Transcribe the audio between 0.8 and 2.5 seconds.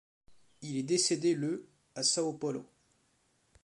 décédé le à São